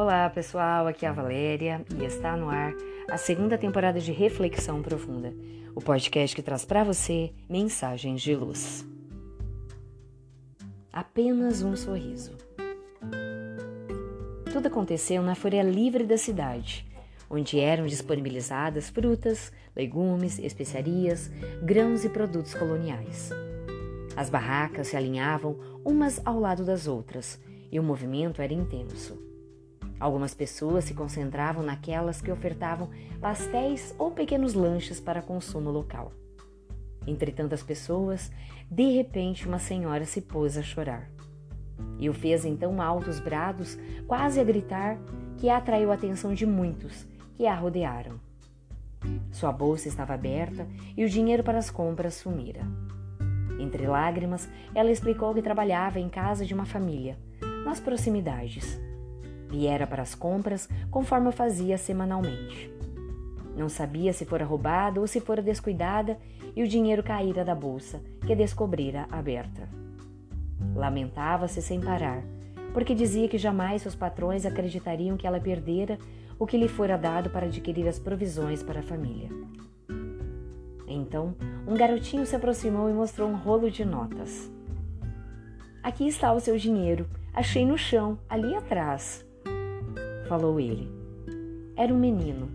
[0.00, 2.72] Olá pessoal, aqui é a Valéria e está no ar
[3.10, 5.30] a segunda temporada de Reflexão Profunda,
[5.76, 8.82] o podcast que traz para você mensagens de luz.
[10.90, 12.32] Apenas um sorriso.
[14.50, 16.90] Tudo aconteceu na feira livre da cidade,
[17.28, 21.30] onde eram disponibilizadas frutas, legumes, especiarias,
[21.62, 23.28] grãos e produtos coloniais.
[24.16, 27.38] As barracas se alinhavam umas ao lado das outras
[27.70, 29.29] e o movimento era intenso.
[30.00, 32.88] Algumas pessoas se concentravam naquelas que ofertavam
[33.20, 36.12] pastéis ou pequenos lanches para consumo local.
[37.06, 38.32] Entre tantas pessoas,
[38.70, 41.10] de repente uma senhora se pôs a chorar.
[41.98, 44.98] E o fez em tão altos brados, quase a gritar,
[45.36, 48.18] que atraiu a atenção de muitos que a rodearam.
[49.30, 52.60] Sua bolsa estava aberta e o dinheiro para as compras sumira.
[53.58, 57.18] Entre lágrimas, ela explicou que trabalhava em casa de uma família,
[57.64, 58.80] nas proximidades.
[59.50, 62.72] Viera para as compras conforme fazia semanalmente.
[63.56, 66.16] Não sabia se fora roubada ou se fora descuidada
[66.54, 69.68] e o dinheiro caíra da bolsa, que descobrira aberta.
[70.74, 72.22] Lamentava-se sem parar,
[72.72, 75.98] porque dizia que jamais seus patrões acreditariam que ela perdera
[76.38, 79.28] o que lhe fora dado para adquirir as provisões para a família.
[80.86, 81.34] Então,
[81.66, 84.50] um garotinho se aproximou e mostrou um rolo de notas.
[85.82, 87.08] Aqui está o seu dinheiro.
[87.32, 89.24] Achei no chão, ali atrás,
[90.30, 90.88] falou ele.
[91.76, 92.48] Era um menino,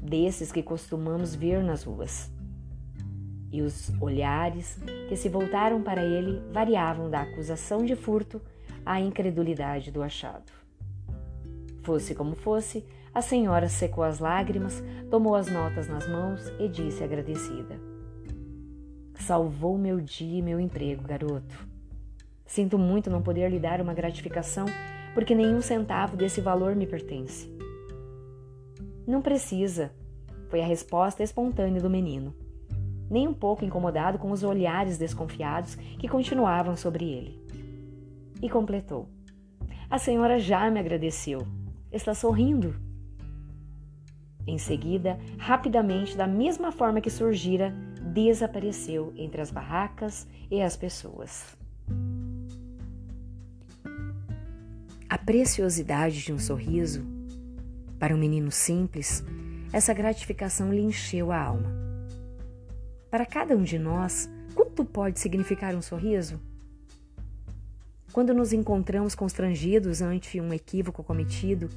[0.00, 2.30] desses que costumamos ver nas ruas.
[3.50, 8.40] E os olhares que se voltaram para ele variavam da acusação de furto
[8.86, 10.52] à incredulidade do achado.
[11.82, 14.80] Fosse como fosse, a senhora secou as lágrimas,
[15.10, 17.80] tomou as notas nas mãos e disse agradecida:
[19.18, 21.66] Salvou meu dia e meu emprego, garoto.
[22.46, 24.66] Sinto muito não poder lhe dar uma gratificação,
[25.14, 27.48] porque nenhum centavo desse valor me pertence.
[29.06, 29.92] Não precisa,
[30.48, 32.34] foi a resposta espontânea do menino,
[33.10, 37.42] nem um pouco incomodado com os olhares desconfiados que continuavam sobre ele.
[38.42, 39.08] E completou:
[39.90, 41.46] A senhora já me agradeceu.
[41.90, 42.74] Está sorrindo.
[44.46, 47.74] Em seguida, rapidamente, da mesma forma que surgira,
[48.14, 51.57] desapareceu entre as barracas e as pessoas.
[55.10, 57.02] A preciosidade de um sorriso,
[57.98, 59.24] para um menino simples,
[59.72, 61.72] essa gratificação lhe encheu a alma.
[63.10, 66.38] Para cada um de nós, quanto pode significar um sorriso?
[68.12, 71.70] Quando nos encontramos constrangidos ante um equívoco cometido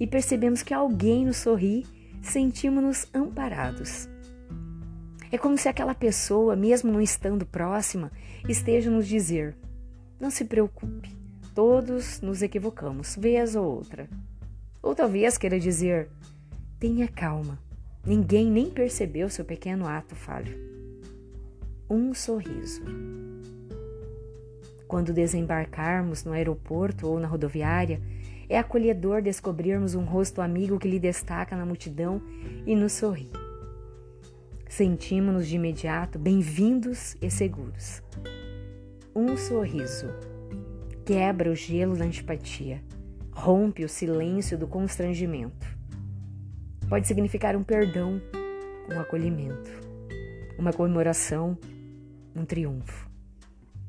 [0.00, 1.86] e percebemos que alguém nos sorri,
[2.20, 4.08] sentimos-nos amparados.
[5.30, 8.10] É como se aquela pessoa, mesmo não estando próxima,
[8.48, 9.56] esteja nos dizer:
[10.20, 11.21] Não se preocupe,
[11.54, 14.08] todos nos equivocamos, vez ou outra.
[14.82, 16.08] Ou talvez queira dizer:
[16.78, 17.58] Tenha calma,
[18.04, 20.56] ninguém nem percebeu seu pequeno ato falho.
[21.88, 22.82] Um sorriso.
[24.88, 28.00] Quando desembarcarmos no aeroporto ou na rodoviária,
[28.48, 32.20] é acolhedor descobrirmos um rosto amigo que lhe destaca na multidão
[32.66, 33.30] e nos sorri.
[34.68, 38.02] Sentimos-nos de imediato bem-vindos e seguros.
[39.14, 40.08] Um sorriso
[41.04, 42.82] quebra o gelo da antipatia,
[43.32, 45.66] rompe o silêncio do constrangimento.
[46.88, 48.20] Pode significar um perdão,
[48.90, 49.70] um acolhimento,
[50.58, 51.56] uma comemoração,
[52.36, 53.10] um triunfo,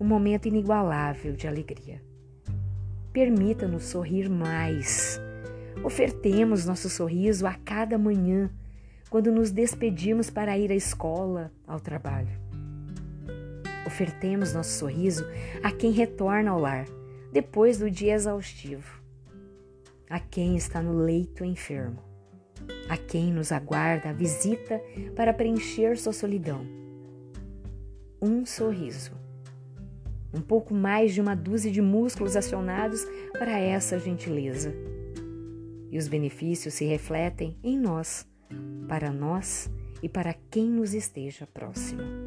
[0.00, 2.02] um momento inigualável de alegria.
[3.12, 5.20] Permita-nos sorrir mais.
[5.84, 8.50] Ofertemos nosso sorriso a cada manhã,
[9.08, 12.45] quando nos despedimos para ir à escola, ao trabalho.
[13.86, 15.24] Ofertemos nosso sorriso
[15.62, 16.86] a quem retorna ao lar
[17.32, 19.00] depois do dia exaustivo,
[20.08, 22.02] a quem está no leito enfermo,
[22.88, 24.80] a quem nos aguarda a visita
[25.14, 26.66] para preencher sua solidão.
[28.20, 29.12] Um sorriso
[30.36, 34.74] um pouco mais de uma dúzia de músculos acionados para essa gentileza.
[35.90, 38.26] E os benefícios se refletem em nós,
[38.86, 39.70] para nós
[40.02, 42.25] e para quem nos esteja próximo.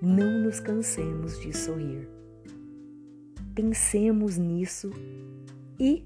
[0.00, 2.08] Não nos cansemos de sorrir.
[3.52, 4.92] Pensemos nisso
[5.78, 6.04] e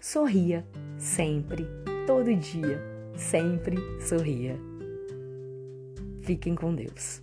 [0.00, 0.66] sorria
[0.96, 1.64] sempre,
[2.08, 2.82] todo dia,
[3.16, 4.58] sempre sorria.
[6.22, 7.22] Fiquem com Deus.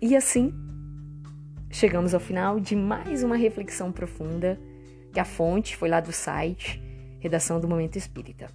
[0.00, 0.54] E assim,
[1.70, 4.58] chegamos ao final de mais uma reflexão profunda,
[5.12, 6.82] que a fonte foi lá do site
[7.20, 8.46] Redação do Momento Espírita.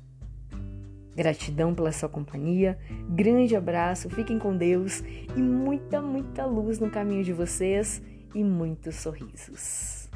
[1.15, 2.77] Gratidão pela sua companhia,
[3.09, 5.03] grande abraço, fiquem com Deus
[5.35, 8.01] e muita, muita luz no caminho de vocês
[8.33, 10.09] e muitos sorrisos.